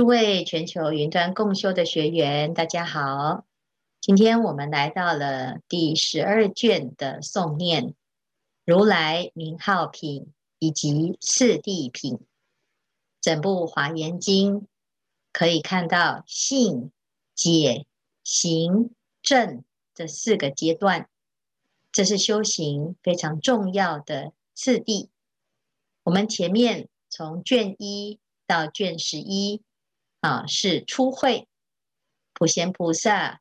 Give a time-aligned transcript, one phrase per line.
[0.00, 3.44] 诸位全球云端共修的学员，大家好。
[4.00, 7.92] 今天我们来到了第十二卷的诵念，
[8.64, 12.18] 如来名号品以及次第品。
[13.20, 14.66] 整部华严经
[15.34, 16.90] 可以看到信、
[17.34, 17.84] 解、
[18.24, 19.62] 行、证
[19.94, 21.10] 这四个阶段，
[21.92, 25.10] 这是修行非常重要的次第。
[26.04, 29.60] 我们前面从卷一到卷十一。
[30.20, 31.48] 啊，是初会，
[32.34, 33.40] 普贤菩萨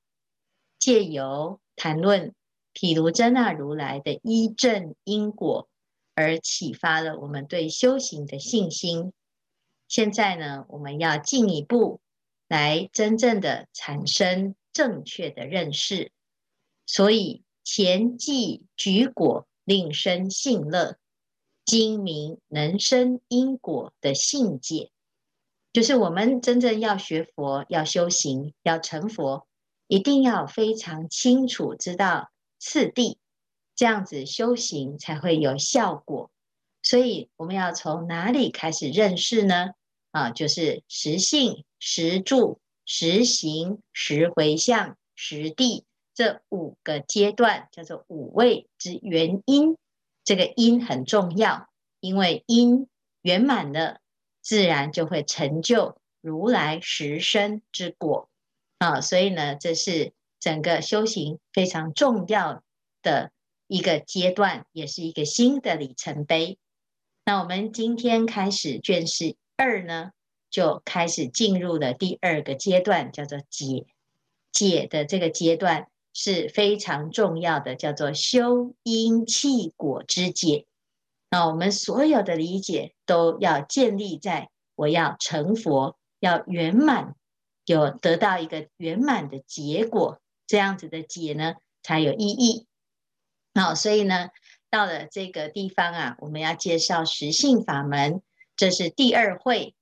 [0.77, 2.33] 借由谈论
[2.71, 5.67] 毗卢遮那如来的依正因果，
[6.15, 9.11] 而启发了我们对修行的信心。
[9.87, 11.99] 现在呢，我们要进一步
[12.47, 16.11] 来真正的产生正确的认识。
[16.85, 20.97] 所以前记举果，令生信乐；
[21.65, 24.91] 今明能生因果的信解。
[25.71, 29.47] 就是我们真正要学佛、要修行、要成佛，
[29.87, 33.19] 一定要非常清楚知道次第，
[33.75, 36.31] 这样子修行才会有效果。
[36.81, 39.71] 所以我们要从哪里开始认识呢？
[40.11, 49.77] 啊，就是实性、实住、实行、实回向、实地这五个阶段，叫做五位之原因。
[50.23, 52.87] 这个因很重要，因为因
[53.21, 53.99] 圆满了。
[54.49, 58.31] 自然就会成就如来实身之果
[58.79, 58.99] 啊！
[58.99, 62.63] 所以呢，这是整个修行非常重要
[63.03, 63.31] 的
[63.67, 66.57] 一个阶段，也是一个新的里程碑。
[67.25, 70.13] 那我们今天开始卷十二呢，
[70.49, 73.85] 就开始进入了第二个阶段，叫做解。
[74.51, 80.65] 解的这个阶段是非常重要的，叫做修因契果之解。
[81.29, 87.15] 那我们所有的理解都要建立在我要成佛，要圆满，
[87.65, 92.65] 有得到一个圆满的结果，这样子的解呢才有意义。
[93.53, 94.29] 好，所以呢，
[94.69, 98.21] 到了这个地方啊，我们要介绍实性法门，
[98.55, 99.75] 这是第二会，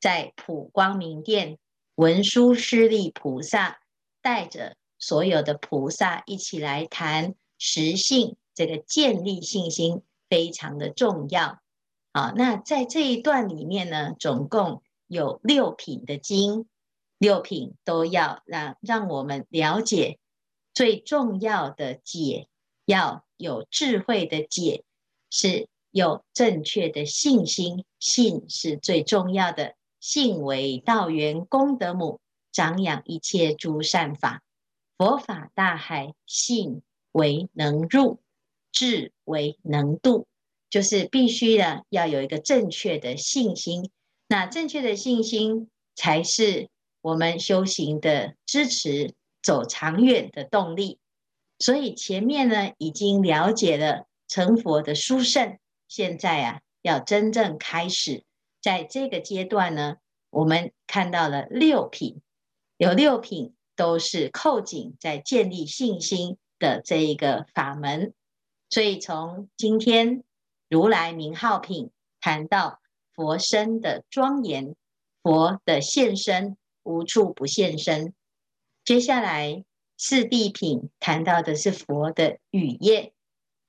[0.00, 1.58] 在普光明殿，
[1.96, 3.80] 文殊师利菩萨
[4.20, 10.02] 带着所有的菩萨一起来谈实性，这个建立信心。
[10.32, 11.60] 非常的重要，
[12.14, 16.66] 好，那在这一段里面呢，总共有六品的经，
[17.18, 20.18] 六品都要让让我们了解
[20.72, 22.48] 最重要的解，
[22.86, 24.84] 要有智慧的解，
[25.28, 32.20] 是有正确的信心，信是最重要的，信为道源功德母，
[32.52, 34.42] 长养一切诸善法，
[34.96, 38.21] 佛法大海，信为能入。
[38.72, 40.26] 智为能度，
[40.70, 43.90] 就是必须的要有一个正确的信心。
[44.26, 46.68] 那正确的信心才是
[47.02, 50.98] 我们修行的支持，走长远的动力。
[51.58, 58.24] 所以前面呢已经了解了成佛的殊胜，现在啊要真正开始，
[58.60, 59.96] 在这个阶段呢，
[60.30, 62.20] 我们看到了六品，
[62.78, 68.14] 有六品都是扣紧在建立信心的这一个法门。
[68.72, 70.24] 所以从今天
[70.70, 71.90] 如来名号品
[72.22, 72.80] 谈到
[73.12, 74.74] 佛身的庄严，
[75.22, 78.14] 佛的现身无处不现身。
[78.82, 79.62] 接下来
[79.98, 83.12] 次第品谈到的是佛的语业，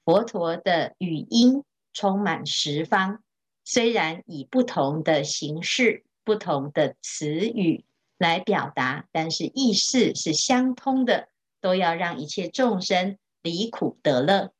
[0.06, 3.22] 佛陀的语音充满十方，
[3.66, 7.84] 虽然以不同的形式、不同的词语
[8.18, 11.28] 来表达，但是意思是相通的，
[11.60, 14.53] 都要让一切众生离苦得乐。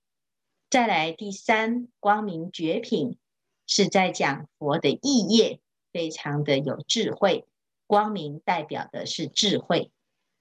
[0.74, 3.20] 再来第三光明觉品，
[3.68, 5.60] 是在讲佛的意业，
[5.92, 7.46] 非常的有智慧。
[7.86, 9.92] 光明代表的是智慧，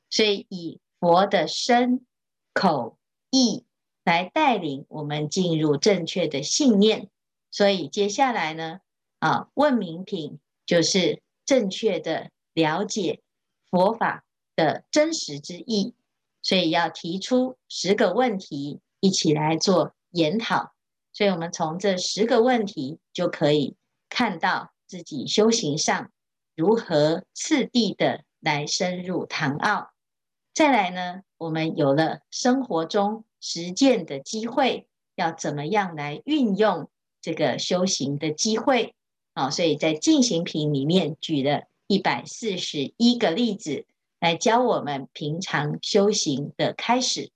[0.09, 2.07] 所以以佛的身、
[2.55, 2.97] 口、
[3.31, 3.67] 意
[4.05, 7.11] 来带领我们进入正确的信念。
[7.51, 8.81] 所以接下来呢，
[9.19, 13.21] 啊，问明品就是正确的了解
[13.71, 14.25] 佛法
[14.57, 15.93] 的真实之意，
[16.41, 19.95] 所以要提出十个问题，一起来做。
[20.13, 20.73] 研讨，
[21.13, 23.77] 所以我们从这十个问题就可以
[24.09, 26.11] 看到自己修行上
[26.55, 29.91] 如何次第的来深入堂奥。
[30.55, 38.95] 再来呢，我们有了生活中实践的机会，要怎么样来运用这个修行的机会？
[39.33, 43.87] 啊，所以在进行品里面举了一百四十一个例子，
[44.21, 47.31] 来教我们平常修行的开始。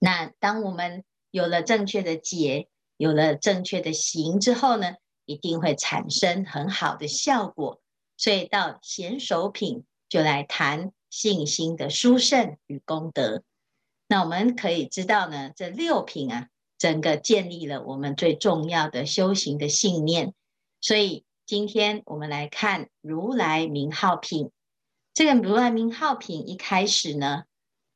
[0.00, 4.94] 那当我们有了正确的解，有了正确的行之后呢，
[5.24, 7.80] 一定会产生很好的效果。
[8.16, 13.42] 所以到贤首品就来谈信心的殊胜与功德。
[14.08, 16.48] 那我们可以知道呢，这六品啊，
[16.78, 20.34] 整个建立了我们最重要的修行的信念。
[20.80, 24.50] 所以今天我们来看如来名号品。
[25.14, 27.44] 这个如来名号品一开始呢，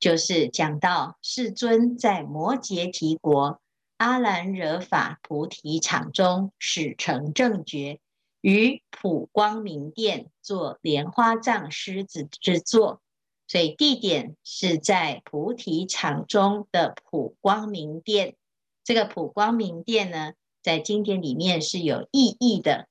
[0.03, 3.61] 就是讲到世尊在摩羯提国
[3.99, 8.01] 阿兰惹法菩提场中始成正觉，
[8.41, 13.01] 于普光明殿做莲花藏狮子之座，
[13.47, 18.35] 所以地点是在菩提场中的普光明殿。
[18.83, 20.33] 这个普光明殿呢，
[20.65, 22.89] 在经典里面是有意义的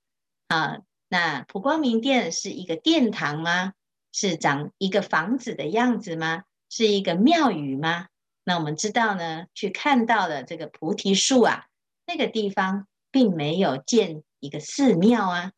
[0.48, 0.78] 啊。
[1.10, 3.74] 那普光明殿是一个殿堂吗？
[4.13, 6.44] 是长一个房子的样子吗？
[6.71, 8.07] 是一个庙宇吗？
[8.45, 11.65] 那我们知道呢，去看到了这个菩提树啊，
[12.07, 15.51] 那个地方并没有建一个寺庙啊。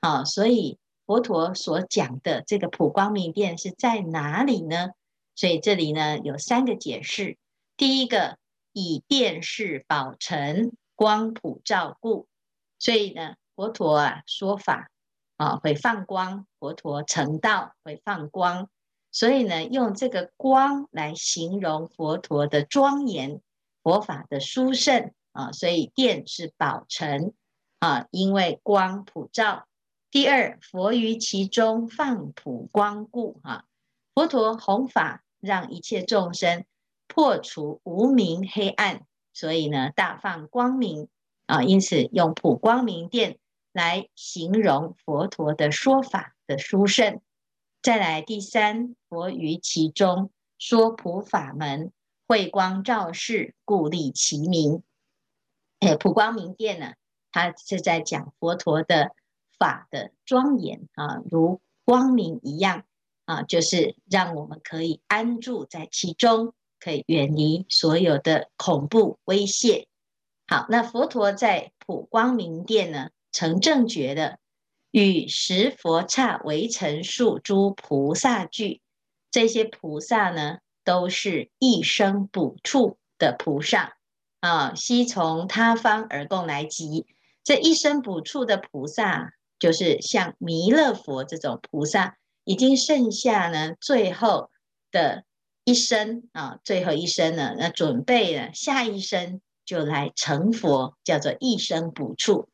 [0.00, 4.90] 好，所以佛陀所讲的这个普光明殿是在哪里呢？
[5.34, 7.36] 所以这里呢有三个解释。
[7.76, 8.38] 第一个，
[8.72, 12.28] 以殿饰宝尘，光普照故。
[12.78, 14.88] 所以呢，佛陀啊说法。
[15.36, 18.68] 啊，会放光，佛陀成道会放光，
[19.12, 23.40] 所以呢，用这个光来形容佛陀的庄严，
[23.82, 27.32] 佛法的殊胜啊，所以殿是宝尘
[27.78, 29.66] 啊，因为光普照。
[30.10, 33.64] 第二，佛于其中放普光故啊，
[34.14, 36.64] 佛陀弘法，让一切众生
[37.06, 41.08] 破除无明黑暗，所以呢，大放光明
[41.46, 43.38] 啊，因此用普光明殿。
[43.72, 47.20] 来形容佛陀的说法的殊胜。
[47.82, 51.92] 再来第三，佛于其中说普法门，
[52.26, 54.82] 慧光照世，故立其名。
[55.78, 56.92] 哎，普光明殿呢，
[57.32, 59.12] 它是在讲佛陀的
[59.58, 62.84] 法的庄严啊，如光明一样
[63.24, 69.86] 啊，就是让我们可以安住在其中，可以远离所有的恐怖威胁。
[70.46, 74.38] 好，那佛陀在普光明殿呢，成正觉的，
[74.90, 78.80] 与十佛刹围城数诸菩萨俱，
[79.30, 83.96] 这些菩萨呢，都是一生补处的菩萨
[84.40, 87.06] 啊，悉从他方而共来集。
[87.44, 94.50] 这一生补处的菩萨，就是像弥勒佛这种菩萨，已经剩下呢最后
[94.90, 95.24] 的
[95.64, 102.48] 一生啊，最后一生呢，那准备了下一生就来成佛，叫做一生补处。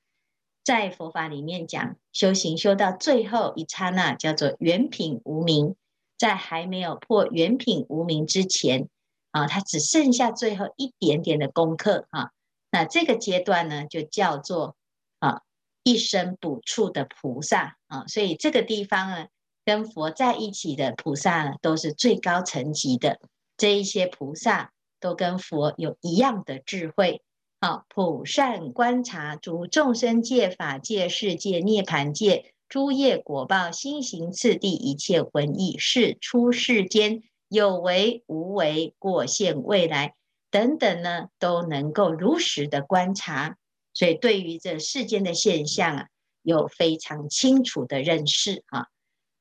[0.64, 5.76] 在佛法里面讲，修行修到最后一刹那，叫做原品无明。
[6.16, 8.88] 在还没有破原品无明之前，
[9.32, 12.30] 啊，他只剩下最后一点点的功课啊。
[12.70, 14.76] 那这个阶段呢，就叫做
[15.18, 15.42] 啊
[15.82, 18.06] 一生补处的菩萨啊。
[18.06, 19.26] 所以这个地方呢，
[19.66, 23.20] 跟佛在一起的菩萨呢，都是最高层级的。
[23.58, 27.20] 这一些菩萨都跟佛有一样的智慧。
[27.66, 40.14] 好，普善观察诸众生界、法界、世界、涅槃界、诸业果报、心行次第、一切魂意、世出世间、有为无为、过现未来
[40.48, 43.56] 等等呢，都能够如实的观察，
[43.92, 46.06] 所以对于这世间的现象啊，
[46.42, 48.86] 有非常清楚的认识啊。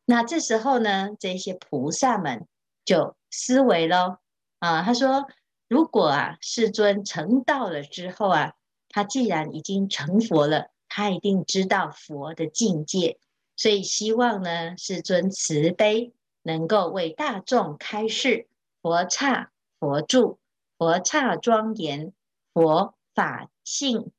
[0.04, 2.48] 那这时候呢，这些菩萨们
[2.86, 4.18] 就思维喽
[4.58, 5.28] 啊，他说。
[5.68, 8.54] 如果啊，世尊成道了之后啊，
[8.90, 13.18] 他既然已经成佛了，他一定知道佛的境界，
[13.56, 18.48] 所以希望呢，世尊慈悲，能够为大众开示
[18.82, 20.38] 佛刹、佛住、
[20.78, 22.14] 佛刹庄严、
[22.54, 24.12] 佛法性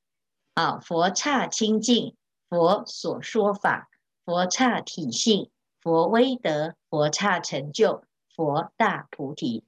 [0.55, 2.17] 啊，佛刹清净、
[2.49, 3.89] 佛所说法、
[4.25, 5.49] 佛刹体性、
[5.81, 8.03] 佛威德、佛刹成就、
[8.35, 9.63] 佛大菩提。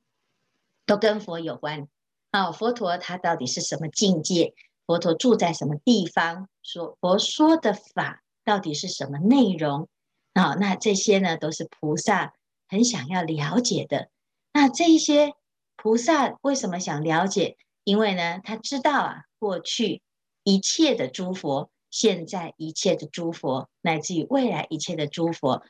[0.88, 1.87] 都跟佛有关
[2.30, 2.50] 啊！
[2.50, 4.54] 佛陀他到底是什么境界？
[4.87, 6.49] 佛陀住在什么地方？
[6.62, 9.87] 说佛说的法到底是什么内容
[10.33, 10.54] 啊？
[10.54, 12.33] 那这些呢，都是菩萨
[12.68, 14.09] 很想要了解的。
[14.54, 15.35] 那这一些
[15.76, 17.59] 菩萨为什么想了解？
[17.85, 20.00] 因为呢，他知道啊，过去
[20.42, 25.62] 一切的诸佛，现在一切的诸佛，乃至于未来一切的诸佛，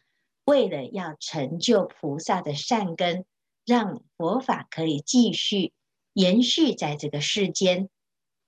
[0.44, 3.24] 为了要成就菩萨的善根。
[3.68, 5.74] 让佛法可以继续
[6.14, 7.90] 延续在这个世间，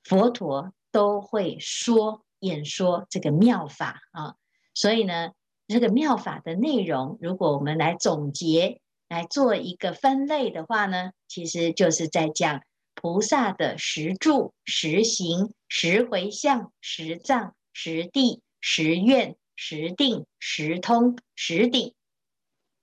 [0.03, 4.37] 佛陀都会说演说这个妙法啊。
[4.73, 5.33] 所以呢，
[5.69, 12.62] 这个妙法的内容，如果我们来总结，来做一个分类的话呢，其实就是在讲
[12.95, 21.93] 菩萨的实住、实行、实回向、实藏、实地、实愿、十定、十通、十顶。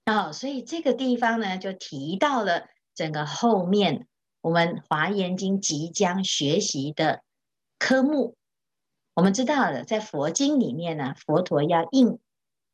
[0.07, 4.07] 哦，所以这个地方呢，就提到了整个后面
[4.39, 7.23] 我们华严经即将学习的
[7.77, 8.37] 科目。
[9.15, 12.19] 我们知道了，在佛经里面呢，佛陀要应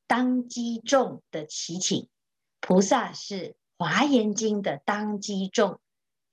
[0.05, 2.07] 当机众的祈请，
[2.61, 5.79] 菩萨是华严经的当机众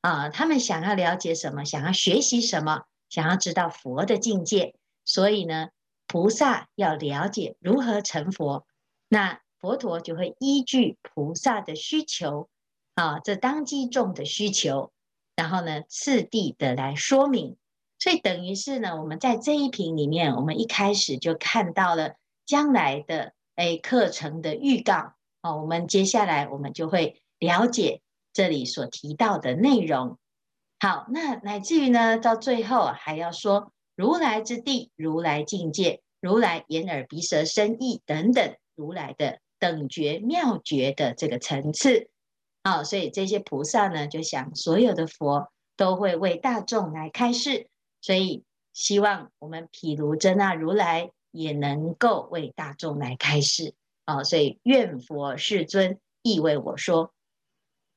[0.02, 4.74] 啊，他们想要了解什么，想要学习什么，想要知道佛的境界，
[5.06, 5.68] 所以呢，
[6.06, 8.66] 菩萨要了解如何成佛，
[9.08, 9.40] 那。
[9.60, 12.48] 佛陀就会依据菩萨的需求，
[12.94, 14.90] 啊，这当机众的需求，
[15.36, 17.56] 然后呢，次第的来说明。
[17.98, 22.14] 所以等于是呢，我们在这一品里面，我们一开始就看到了
[22.46, 25.12] 将来的哎课程的预告。
[25.42, 28.00] 哦，我们接下来我们就会了解
[28.32, 30.18] 这里所提到的内容。
[30.78, 39.40] 好，那乃至于呢，到最后还要说如来之地、如来境界、如来眼耳鼻舌身意等等如来的。
[39.60, 42.08] 等觉妙觉的这个层次，
[42.62, 47.68] 啊，所以这些菩萨呢，就想所有的佛都会为大众来开示，
[48.00, 53.74] 所以希望我们毗卢遮那如来也能够为大众来开示，
[54.06, 57.12] 啊，所以愿佛世尊亦为我说，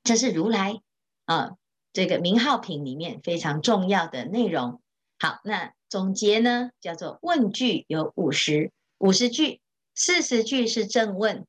[0.04, 0.82] 这是如来
[1.26, 1.56] 啊
[1.94, 4.82] 这个名号品里面非常重要的内容。
[5.18, 9.62] 好，那总结呢，叫做问句有五十五十句，
[9.96, 11.46] 四十句是正问。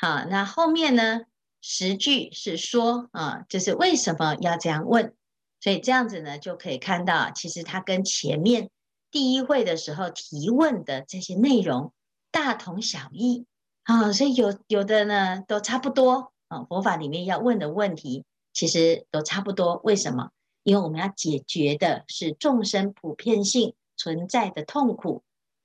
[0.00, 1.20] 好，那后面呢？
[1.60, 5.12] 十句是说啊，就是为什么要这样问？
[5.60, 8.70] 所以这样子呢，就可以看到，其实它跟前面
[9.10, 11.92] 第一会的时候提问的这些内容
[12.30, 13.44] 大同小异
[13.82, 14.10] 啊。
[14.10, 16.64] 所以有有的呢都差不多啊。
[16.64, 19.82] 佛法里面要问的问题其实都差不多。
[19.84, 20.30] 为什么？
[20.62, 25.22] 因为我们要解决的是众生普遍性存在的痛苦，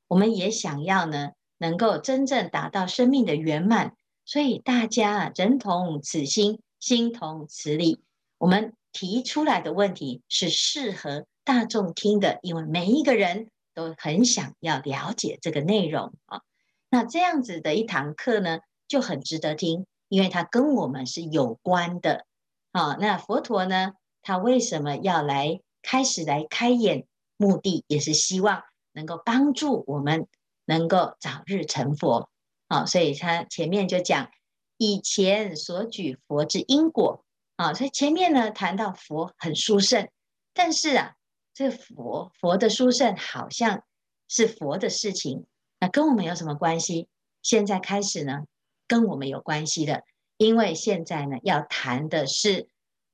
[0.09, 3.95] 我们也想要呢，能够真正达到生命的圆满。
[4.25, 8.01] 所以大家啊，人同此心，心同此理。
[8.37, 16.41] 我们提出来的问题是适合大众听的，因为每一个人都很想要了解这个内容啊。
[16.89, 22.25] 那这样子的一堂课呢，就很值得听，因为它跟我们是有关的
[22.71, 22.97] 啊。
[22.99, 27.05] 那佛陀呢，他为什么要来开始来开演？
[27.37, 28.63] 目的也是希望
[28.93, 30.25] 能够帮助我们
[30.63, 32.29] 能够早日成佛。
[32.75, 34.29] 啊，所以他前面就讲
[34.75, 37.23] 以前所举佛之因果
[37.55, 40.09] 啊，所以前面呢谈到佛很殊胜，
[40.53, 41.15] 但是啊，
[41.53, 43.83] 这佛佛的殊胜好像
[44.27, 45.45] 是佛的事情，
[45.79, 47.07] 那跟我们有什么关系？
[47.41, 48.43] 现在开始呢，
[48.89, 50.03] 跟我们有关系的，
[50.35, 52.67] 因为现在呢要谈的是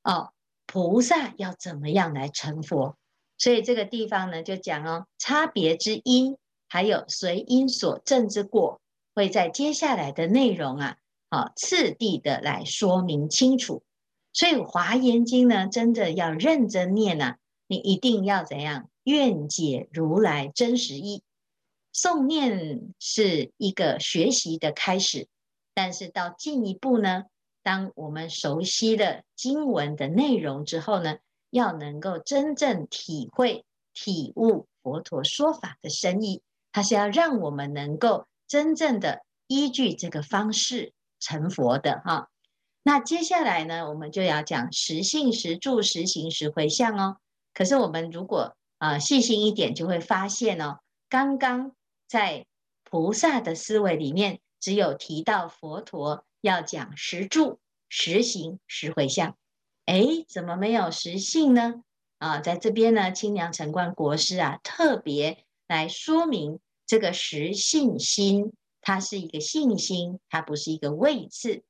[0.04, 0.32] 哦，
[0.66, 2.98] 菩萨要怎么样来成佛，
[3.38, 6.36] 所以这个地方呢就讲哦，差别之因，
[6.68, 8.82] 还有随因所证之果。
[9.22, 10.98] 会在接下来的内容啊，
[11.30, 13.84] 啊，次第的来说明清楚。
[14.34, 17.36] 所以《华严经》呢，真的要认真念呐、
[17.68, 18.90] 你一定要怎样？
[19.04, 21.22] 愿解如来真实意。
[21.94, 25.28] 诵念是一个学习的开始，
[25.76, 27.26] 但是到进一步呢，
[27.62, 31.18] 当我们熟悉了经文的内容之后呢，
[31.52, 38.26] 要能够真正体会、体悟佛陀说法的深意，它是要让我们能够。
[38.52, 40.92] 真正的依据这个方式
[41.22, 42.28] 成佛的哈，
[42.84, 47.16] 那接下来呢，我们就要讲实信、实住、实行、实回向哦。
[47.54, 51.72] 可是我们如果啊细心一点，就会发现哦，刚刚
[52.10, 52.46] 在
[52.84, 59.38] 菩萨的思维里面，只有提到佛陀要讲实住、实行、实回向，
[59.86, 61.76] 诶，怎么没有实信呢？
[62.18, 66.60] 啊，在这边呢，清凉澄观国师啊，特别来说明。
[66.92, 71.64] 这个实信心，它是一个信心，它不是一个位次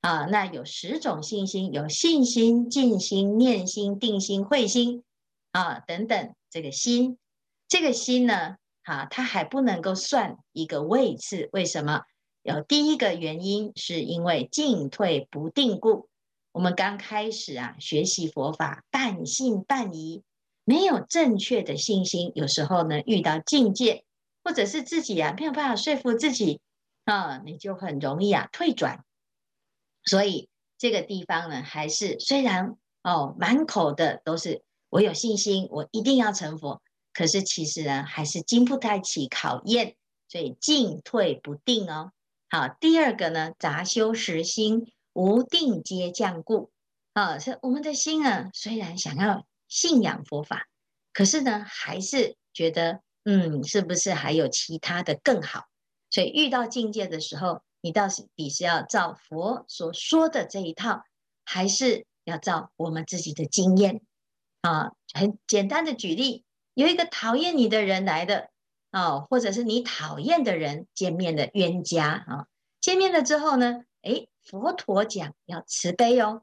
[0.00, 0.24] 啊。
[0.24, 5.04] 那有十种信心，有信心、静心、念心、定心、慧心
[5.52, 6.34] 啊等等。
[6.50, 7.18] 这个心，
[7.68, 11.48] 这个心呢，啊，它还不能够算一个位次。
[11.52, 12.02] 为什么？
[12.42, 16.08] 有第一个原因，是因为进退不定故。
[16.50, 20.24] 我们刚开始啊，学习佛法，半信半疑，
[20.64, 24.03] 没有正确的信心，有时候呢，遇到境界。
[24.44, 26.60] 或者是自己啊，没有办法说服自己
[27.06, 29.02] 啊，你就很容易啊退转。
[30.04, 36.82] 所以这个地方呢，还是虽然哦满口的都是我有信心，我一定要成佛，
[37.14, 39.96] 可是其实呢，还是经不太起考验，
[40.28, 42.12] 所以进退不定哦。
[42.50, 46.70] 好，第二个呢，杂修实心无定阶降故
[47.14, 50.68] 啊，是我们的心啊，虽然想要信仰佛法，
[51.14, 53.00] 可是呢，还是觉得。
[53.24, 55.64] 嗯，是不是还有其他的更好？
[56.10, 61.02] 所以遇到境界的时候，你到底是要照佛所说的这一套，
[61.44, 64.02] 还是要照我们自己的经验？
[64.62, 68.50] 啊，很简单的举例，有一个讨厌你的人来的
[68.90, 72.46] 啊，或者是你讨厌的人见面的冤家啊，
[72.80, 76.42] 见面了之后呢，诶，佛陀讲要慈悲哦，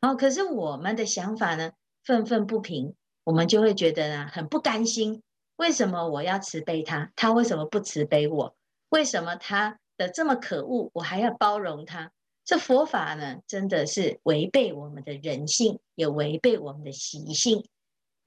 [0.00, 2.94] 哦，可是我们的想法呢，愤愤不平，
[3.24, 5.22] 我们就会觉得呢，很不甘心，
[5.56, 7.12] 为什么我要慈悲他？
[7.16, 8.56] 他为什么不慈悲我？
[8.90, 12.12] 为什么他的这么可恶，我还要包容他？
[12.44, 17.66] 这佛法呢，真的是违背我们的人性，也违背我们的习性。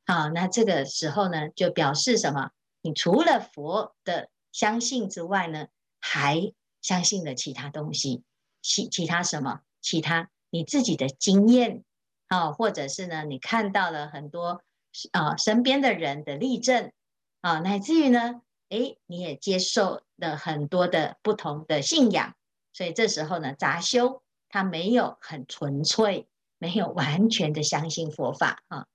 [0.05, 2.51] 好，那这个时候呢，就表示什么？
[2.81, 5.67] 你除了佛的相信之外呢，
[6.01, 8.23] 还相信了其他东西，
[8.61, 9.61] 其其他什么？
[9.81, 11.83] 其他你自己的经验
[12.27, 14.61] 啊，或者是呢，你看到了很多
[15.11, 16.91] 啊身边的人的例证
[17.41, 18.41] 啊，乃至于呢。
[18.69, 22.35] 诶，你也接受了很多的不同的信仰，
[22.71, 26.27] 所以这时候呢，杂修他没有很纯粹，
[26.59, 28.85] 没有完全的相信佛法啊。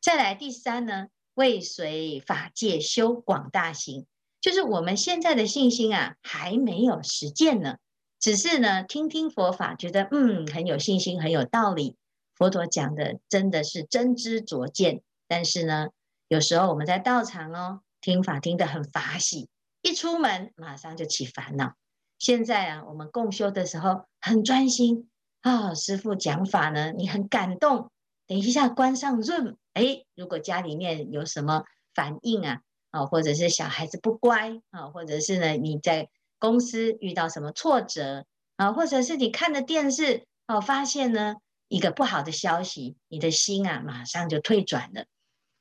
[0.00, 4.06] 再来第三呢，未随法界修广大行，
[4.40, 7.78] 就是我们现在的信心啊，还没有实践呢，
[8.20, 11.96] 只是呢听听佛法，觉得嗯很有信心，很有道理。
[12.36, 15.88] 佛陀讲的真的是真知灼见，但是呢，
[16.28, 17.80] 有时候我们在道场哦。
[18.04, 19.48] 听法听得很法喜，
[19.80, 21.72] 一出门马上就起烦恼。
[22.18, 25.08] 现在啊，我们共修的时候很专心
[25.40, 27.90] 啊、师父讲法呢，你很感动。
[28.26, 41.36] 等一下关上 Zoom，哎，如果家里面有什么反应啊，啊，或者是小孩子不乖啊，或者是呢你在公司遇到什么挫折啊，或者是你看的电视哦，发现呢
[41.68, 45.06] 一个不好的消息，你的心啊马上就退转了。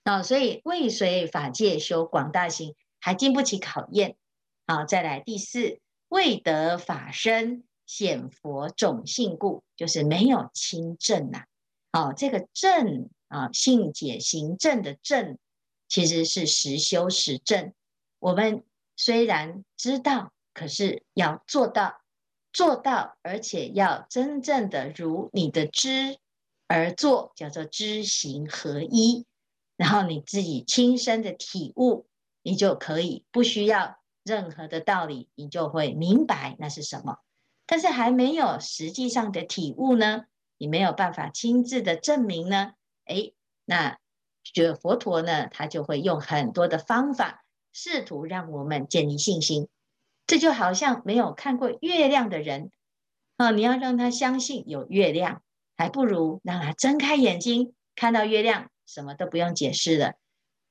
[0.03, 4.17] 啊、哦，所以未随法界修广大行，还经不起考验。
[4.67, 5.79] 好、哦，再来第四，
[6.09, 11.45] 未得法身显佛种性故，就是没有亲证呐。
[11.93, 15.37] 哦，这个证啊，信解行证的证，
[15.87, 17.73] 其实是实修实证。
[18.19, 18.63] 我们
[18.97, 22.01] 虽然知道，可是要做到，
[22.51, 26.17] 做到，而且要真正的如你的知
[26.67, 29.25] 而做，叫做知行合一。
[29.83, 32.07] 然后你自己亲身的体悟，
[32.41, 37.17] 你就可以不需要任何的道理，你就会明白那是什么。
[37.65, 40.23] 但是还没有实际上的体悟呢，
[40.57, 42.71] 你没有办法亲自的证明呢，
[43.03, 43.33] 哎，
[43.65, 43.97] 那
[44.53, 47.43] 就佛陀呢，他就会用很多的方法，
[47.73, 49.67] 试图让我们建立信心。
[50.25, 52.71] 这就好像没有看过月亮的人，
[53.35, 55.41] 啊，你要让他相信有月亮，
[55.75, 58.69] 还不如让他睁开眼睛看到月亮。
[58.85, 60.13] 什么都不用解释了，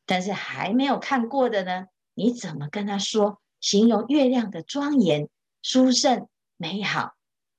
[0.07, 1.87] 但是还没有看过的呢？
[2.14, 3.40] 你怎么跟他说？
[3.61, 5.29] 形容月亮的庄严、
[5.62, 7.14] 殊胜、美好，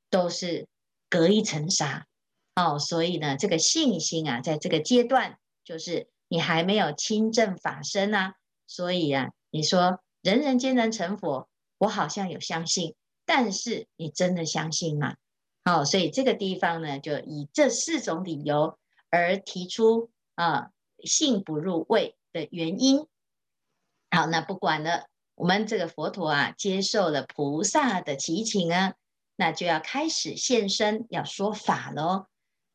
[0.10, 0.68] 都是
[1.10, 2.08] 隔一层纱
[2.56, 2.78] 哦。
[2.78, 8.36] 所以呢，这个信心啊，在这个阶段，就是你还没有亲证法身啊。
[8.68, 15.16] 所以啊，你说人人皆能成佛，我好像有相信，但是你真的相信吗？
[15.64, 18.78] 哦，所以这个地方呢，就以这四种理由
[19.10, 20.12] 而提出。
[20.36, 20.72] 啊，
[21.04, 23.08] 信不入位的原因。
[24.12, 28.94] 好，那不管了，我们这个佛陀啊，接受了菩萨的祈请啊，
[29.36, 32.28] 那就要开始现身，要说法喽。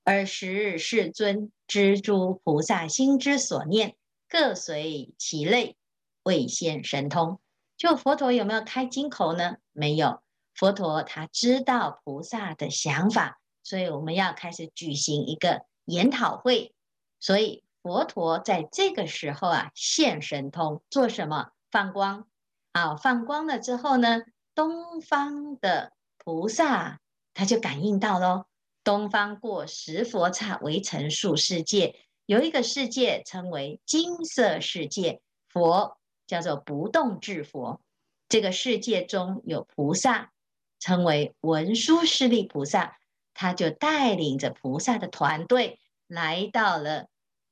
[0.04, 3.96] 尔时世尊知诸菩萨心之所念，
[4.28, 5.76] 各随其类，
[6.22, 7.40] 未现神通。
[7.76, 9.56] 就佛陀有没有开金口呢？
[9.72, 10.20] 没有。
[10.54, 16.74] 佛陀他知道菩萨的想法，所以我们要开始举行一个研讨会。
[17.20, 21.50] 所以佛陀在这个时候啊，现神通做什么？
[21.70, 22.26] 放光
[22.72, 22.96] 啊！
[22.96, 24.22] 放光了之后呢，
[24.54, 27.00] 东方的菩萨
[27.34, 28.46] 他就感应到喽。
[28.84, 37.82] 东方过十佛刹为成数世界，有一个世界称为金色世界，佛叫做不动智佛。
[38.28, 40.32] 这个世界中有菩萨，
[40.78, 42.98] 称为文殊师利菩萨，
[43.34, 45.78] 他就带领着菩萨的团队。
[46.08, 47.06] 来到了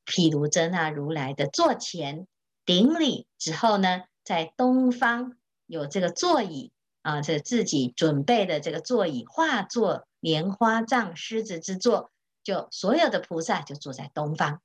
[0.05, 2.27] 毗卢遮那如来的座前
[2.65, 12.11] 顶礼之后呢，在东方有这个座椅啊，这自己准备的这个座椅化作莲花藏狮子之座，
[12.43, 14.61] 就所有的菩萨就坐在东方。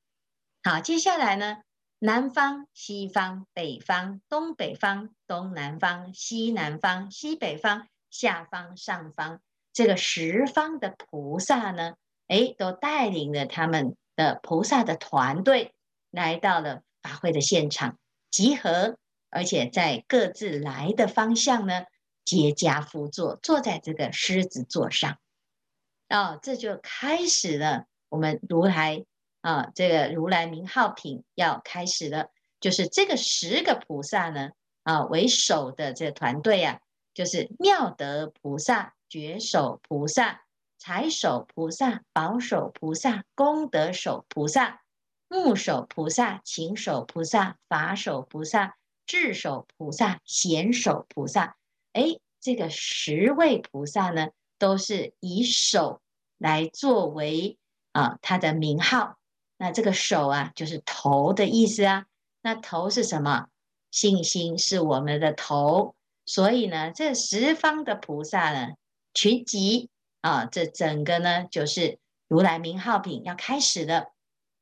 [0.64, 1.58] 好，接下来呢，
[2.00, 9.42] 南方、西方、北方、东北方、东南方、西南方、西北方、下方、上方，
[9.74, 11.94] 这个十方的菩萨呢，
[12.28, 15.74] 哎，都带领了他们的菩萨的团队
[16.10, 17.98] 来到了法会的现场
[18.30, 18.98] 集合，
[19.30, 21.84] 而且在各自来的方向呢，
[22.24, 25.18] 结跏趺坐，坐在这个狮子座上。
[26.10, 27.86] 哦，这就开始了。
[28.10, 29.06] 我们如来
[29.42, 32.30] 啊，这个如来名号品要开始了，
[32.60, 34.52] 就是这个十个菩萨呢
[34.84, 36.80] 啊为首的这个团队啊，
[37.14, 40.44] 就是妙德菩萨、觉首菩萨。
[40.84, 44.82] 财首菩萨、宝首菩萨、功德首菩萨、
[45.28, 51.56] 目首菩萨、勤首菩萨、法首菩萨、智首菩萨、贤首菩萨。
[51.94, 56.02] 哎，这个十位菩萨呢，都是以手
[56.40, 57.60] 来作为
[57.92, 59.20] 啊他的名号。
[59.60, 62.08] 那这个手啊，就是头的意思啊。
[62.42, 63.50] 那头是什么？
[63.92, 65.94] 信心是我们的头，
[66.26, 68.74] 所以呢，这十方的菩萨呢，
[69.14, 69.91] 群集。
[70.22, 74.14] 啊，这整个呢，就是如来名号品要开始了。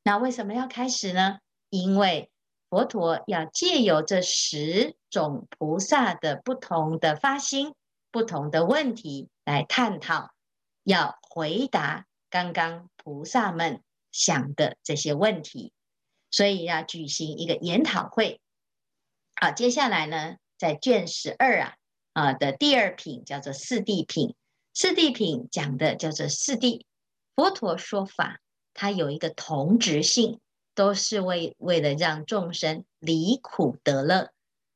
[0.03, 1.39] 那为什么要开始呢？
[1.69, 2.31] 因为
[2.69, 7.73] 佛陀要借由这十种菩萨的不同的发心、
[8.11, 10.31] 不同的问题来探讨，
[10.83, 15.73] 要回答刚刚菩萨们想的这些问题，
[16.31, 18.39] 所以要举行一个研讨会。
[19.35, 21.75] 好，接下来呢，在卷十二啊
[22.13, 24.35] 啊的第二品叫做四谛品。
[24.81, 26.83] 四谛品讲的叫做四谛，
[27.35, 28.39] 佛陀说法，
[28.73, 30.39] 它有一个同质性，
[30.73, 34.29] 都是为为了让众生离苦得乐。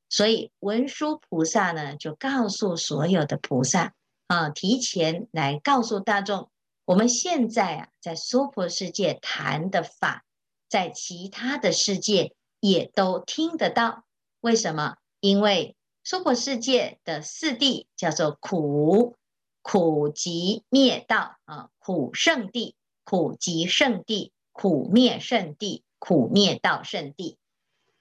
[0.09, 3.93] 所以文殊菩萨呢，就告诉所有的菩萨
[4.27, 6.49] 啊，提前来告诉大众，
[6.83, 10.25] 我们现在啊，在娑婆世界谈的法，
[10.67, 14.03] 在其他的世界也都听得到。
[14.41, 14.97] 为什么？
[15.21, 19.15] 因为娑婆世界的四谛叫做苦。
[19.63, 27.37] 苦集灭道啊，苦圣地、苦集圣地、苦灭圣地、苦灭道圣地。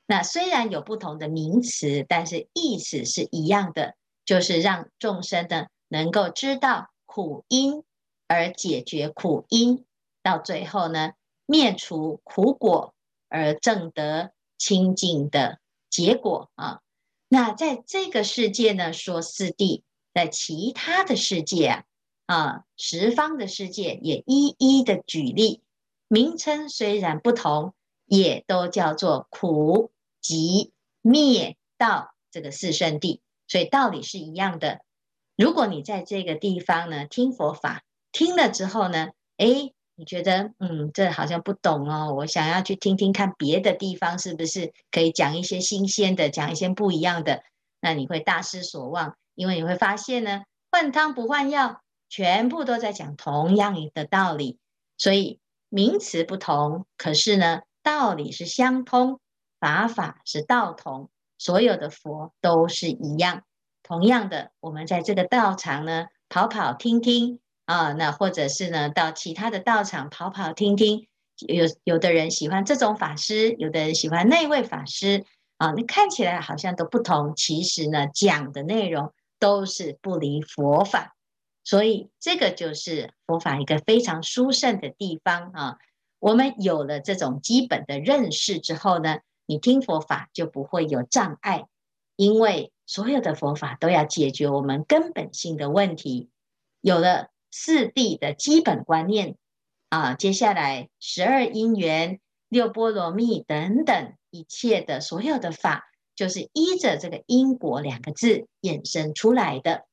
[0.07, 3.94] 那虽然有不同的名词，但是意思是一样的，
[4.25, 7.85] 就是让众生呢能够知道苦因，
[8.27, 9.87] 而解决苦因，
[10.20, 11.12] 到最后呢
[11.46, 12.92] 灭除苦果，
[13.29, 16.81] 而证得清净的结果啊。
[17.29, 19.85] 那在这个世界呢，说四谛。
[20.14, 21.85] 在其他的世界啊，
[22.27, 25.62] 啊，十方的世界也一一的举例，
[26.09, 34.83] 名称虽然不同，也都叫做苦、集、灭、道这个四圣谛，所以道理是一样的。
[35.37, 47.42] 如果你在这个地方呢听佛法，听了之后呢，诶，你觉得嗯，这好像不懂哦，我想要去听听看别的地方是不是可以讲一些新鲜的，讲一些不一样的，
[47.81, 49.16] 那你会大失所望。
[49.35, 54.59] 因为你会发现呢，换汤不换药，全部都在讲同样的道理，
[54.99, 59.21] 所以名词不同，可是呢，道理是相通，
[59.59, 63.42] 法法是道同，所有的佛都是一样。
[63.83, 71.09] 同样的，我们在这个道场呢，跑跑听听啊，那或者是呢，到其他的道场跑跑听听，
[71.49, 75.25] 有有的人喜欢这种法师，有的人喜欢那位法师
[75.57, 79.12] 啊，你看起来好像都不同，其实呢，讲的内容。
[79.42, 81.16] 都是不离佛法，
[81.64, 85.78] 所以这个就是佛法一个非常殊胜的地方啊。
[86.20, 91.66] 我们有了这种基本的认识之后呢，你听佛法就不会有障碍，
[92.14, 96.31] 因为所有的佛法都要解决我们根本性的问题。
[96.81, 99.35] 有了四谛的基本观念
[99.88, 105.88] 啊，接下来十二因缘、六波罗蜜等等一切的所有的法。
[106.14, 109.87] 就是依着这个因果两个字衍生出来的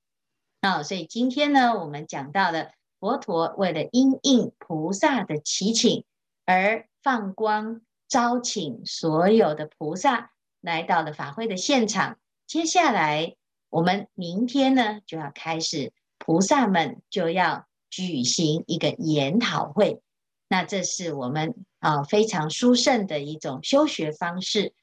[0.62, 6.04] 啊，所以今天呢，我们讲到了佛陀为了因应菩萨的祈请
[6.46, 12.18] 而放光招请所有的菩萨来到了法会的现场。
[12.46, 13.36] 接下来
[13.70, 20.02] 我们明天呢就要开始，菩萨们就要举行一个研讨会。
[20.50, 24.74] 那这是我们啊非常殊胜的一种修学方式。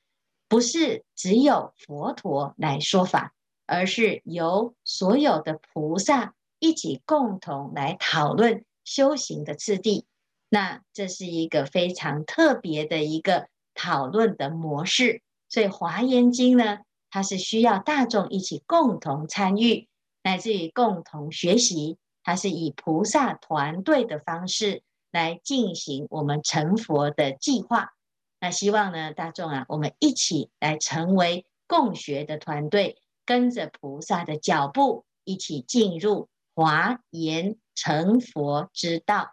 [0.49, 3.33] 不是只有佛陀来说法，
[3.67, 10.07] 而是由所有的菩萨一起共同来讨论修行的次第。
[10.49, 15.23] 那这是一个非常特别的一个讨论的模式。
[15.49, 16.79] 所以《华严经》呢，
[17.11, 19.89] 它是需要大众一起共同参与，
[20.23, 21.99] 乃至于共同学习。
[22.23, 27.96] 它是以菩萨团队的方式来进行我们成佛的计划。
[28.41, 39.33] 那希望呢，大众啊，我们一起来成为共学的团队，跟着菩萨的脚步，一起进入华严成佛之道。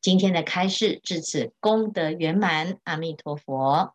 [0.00, 3.94] 今天的开示至此功德圆满，阿弥陀佛。